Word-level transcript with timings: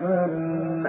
واجفة 0.03 0.85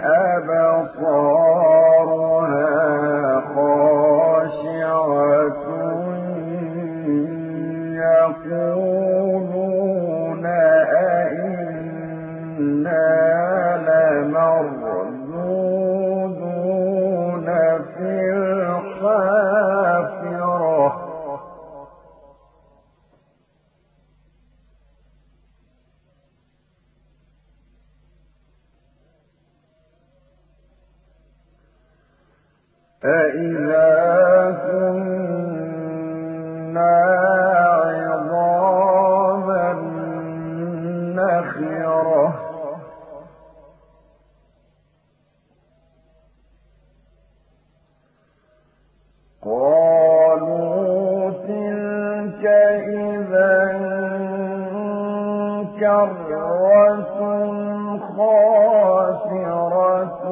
كَرَّةٌ 55.80 57.20
خَاسِرَةٌ 58.16 60.24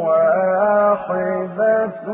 وَاحِدَةٌ 0.07 2.07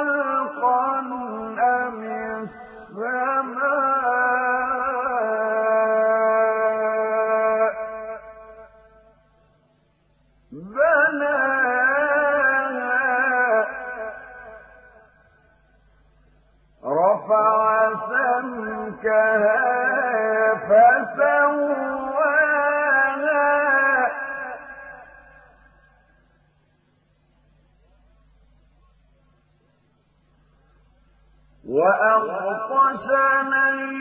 فعسى 17.31 18.31
فسواها 20.67 22.31
وأغطش 31.65 33.07
ليلها 33.43 34.00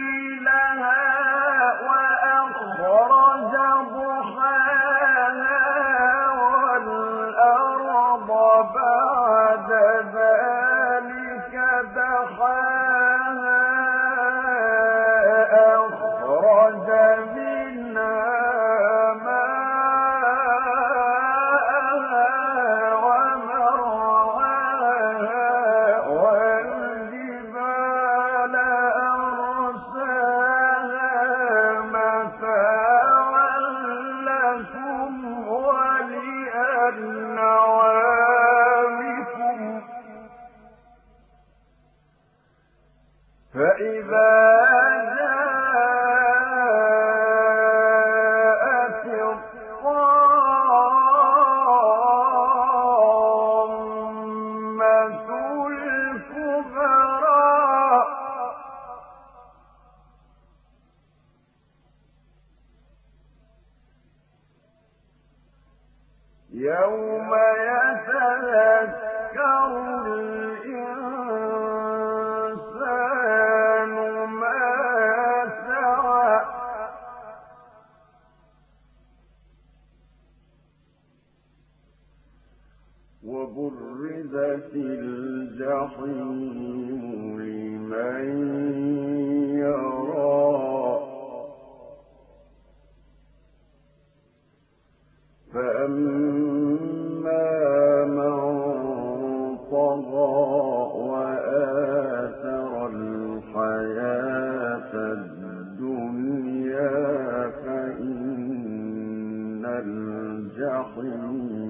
الجحيم 109.79 111.61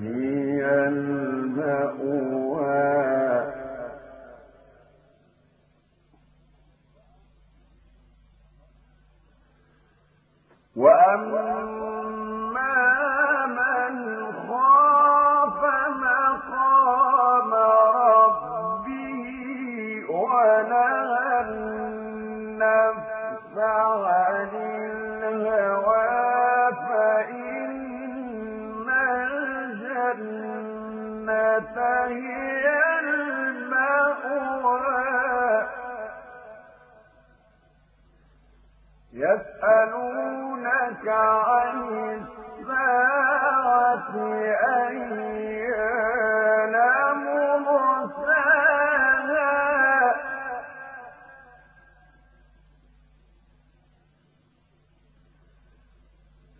هي 0.00 0.88
المأوى. 0.88 2.62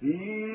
في 0.02 0.51